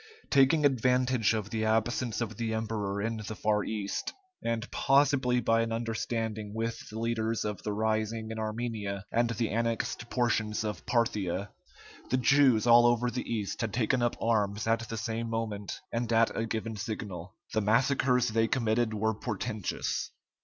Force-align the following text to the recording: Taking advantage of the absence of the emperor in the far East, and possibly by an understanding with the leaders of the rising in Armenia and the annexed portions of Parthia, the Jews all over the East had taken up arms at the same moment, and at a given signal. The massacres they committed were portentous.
Taking 0.31 0.65
advantage 0.65 1.35
of 1.35 1.51
the 1.51 1.63
absence 1.63 2.21
of 2.21 2.37
the 2.37 2.55
emperor 2.55 2.99
in 3.03 3.17
the 3.17 3.35
far 3.35 3.63
East, 3.63 4.11
and 4.43 4.67
possibly 4.71 5.39
by 5.39 5.61
an 5.61 5.71
understanding 5.71 6.55
with 6.55 6.89
the 6.89 6.97
leaders 6.97 7.45
of 7.45 7.61
the 7.61 7.71
rising 7.71 8.31
in 8.31 8.39
Armenia 8.39 9.05
and 9.11 9.29
the 9.29 9.51
annexed 9.51 10.09
portions 10.09 10.63
of 10.63 10.87
Parthia, 10.87 11.49
the 12.09 12.17
Jews 12.17 12.65
all 12.65 12.87
over 12.87 13.11
the 13.11 13.31
East 13.31 13.61
had 13.61 13.75
taken 13.75 14.01
up 14.01 14.15
arms 14.19 14.65
at 14.65 14.89
the 14.89 14.97
same 14.97 15.29
moment, 15.29 15.79
and 15.91 16.11
at 16.11 16.35
a 16.35 16.47
given 16.47 16.75
signal. 16.77 17.35
The 17.53 17.61
massacres 17.61 18.29
they 18.29 18.47
committed 18.47 18.95
were 18.95 19.13
portentous. 19.13 20.09